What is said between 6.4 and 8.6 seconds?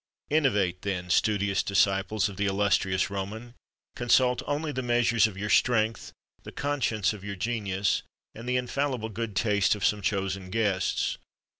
the conscience of your genius, and the